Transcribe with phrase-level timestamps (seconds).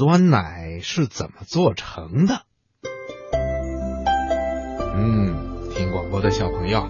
[0.00, 2.40] 酸奶是怎么做成的？
[4.96, 6.88] 嗯，听广播的小朋友，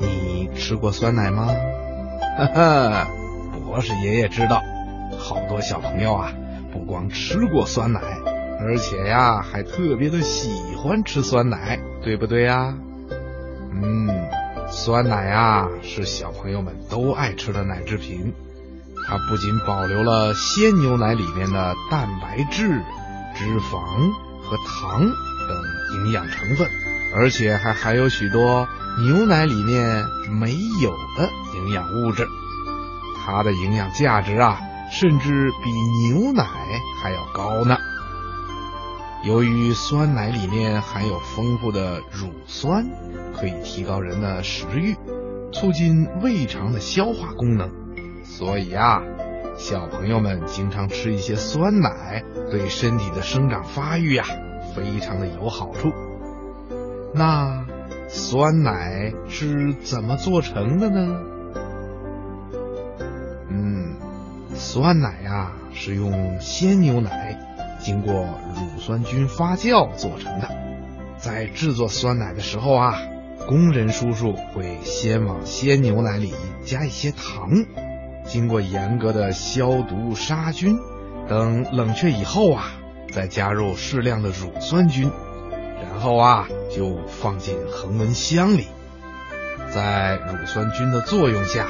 [0.00, 1.46] 你吃过酸奶吗？
[2.36, 3.08] 哈哈，
[3.64, 4.60] 博士爷爷知道，
[5.16, 6.32] 好多小朋友啊，
[6.72, 8.00] 不光吃过酸奶，
[8.58, 12.76] 而且呀，还特别的喜欢吃酸奶，对不对呀？
[13.70, 14.08] 嗯，
[14.68, 18.34] 酸奶啊，是小朋友们都爱吃的奶制品。
[19.06, 22.82] 它不仅保留了鲜牛奶里面的蛋白质、
[23.34, 26.66] 脂肪和糖等营养成分，
[27.14, 28.66] 而且还含有许多
[29.00, 32.26] 牛奶里面没有的营养物质。
[33.24, 34.58] 它的营养价值啊，
[34.90, 35.70] 甚至比
[36.08, 36.44] 牛奶
[37.02, 37.76] 还要高呢。
[39.24, 42.86] 由于酸奶里面含有丰富的乳酸，
[43.34, 44.94] 可以提高人的食欲，
[45.52, 47.83] 促进胃肠的消化功能。
[48.36, 49.00] 所以啊，
[49.56, 54.24] 小朋友们经常吃一些酸奶，对身体的生长发育呀，
[54.74, 55.92] 非常的有好处。
[57.14, 57.64] 那
[58.08, 61.20] 酸奶是怎么做成的呢？
[63.50, 63.94] 嗯，
[64.56, 67.38] 酸奶呀是用鲜牛奶
[67.78, 68.12] 经过
[68.56, 70.48] 乳酸菌发酵做成的。
[71.18, 72.98] 在制作酸奶的时候啊，
[73.46, 77.64] 工人叔叔会先往鲜牛奶里加一些糖。
[78.24, 80.78] 经过严格的消毒杀菌，
[81.28, 82.72] 等冷却以后啊，
[83.12, 85.10] 再加入适量的乳酸菌，
[85.82, 88.66] 然后啊就放进恒温箱里。
[89.70, 91.66] 在乳酸菌的作用下，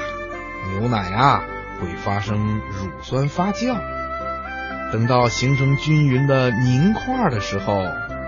[0.71, 1.43] 牛奶啊
[1.81, 3.77] 会发生乳酸发酵。
[4.93, 7.83] 等到形成均匀的凝块的时候，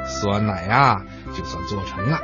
[0.04, 2.18] 酸奶啊就算做成了。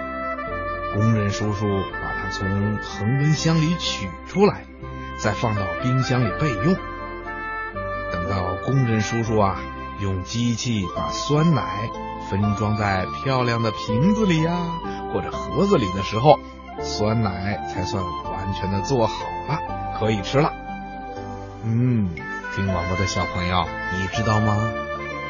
[0.95, 4.65] 工人叔叔把它从恒温箱里取出来。
[5.23, 6.75] 再放到冰箱里备用。
[8.11, 9.57] 等到工人叔叔啊
[10.01, 11.89] 用机器把酸奶
[12.29, 14.53] 分装在漂亮的瓶子里呀
[15.13, 16.41] 或者盒子里的时候，
[16.83, 19.61] 酸奶才算完全的做好了，
[19.99, 20.53] 可以吃了。
[21.65, 22.11] 嗯，
[22.57, 24.57] 听广播的小朋友，你知道吗？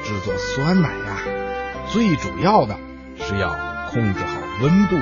[0.04, 1.18] 制作酸奶呀，
[1.88, 2.76] 最主要的
[3.18, 3.50] 是要
[3.90, 4.96] 控制好温度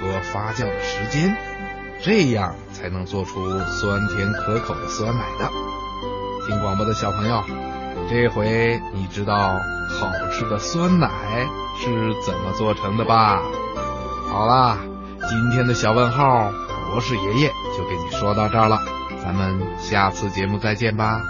[0.00, 1.34] 和发酵的时间，
[2.04, 2.54] 这样。
[2.72, 5.48] 才能做出酸甜可口的酸奶的。
[6.46, 7.42] 听广播的小朋友，
[8.10, 9.54] 这回你知道
[9.88, 11.08] 好吃的酸奶
[11.78, 13.40] 是怎么做成的吧？
[14.30, 14.76] 好啦，
[15.30, 16.52] 今天的小问号，
[16.90, 18.78] 博士爷爷就给你说到这儿了。
[19.22, 21.22] 咱们下次节目再见吧。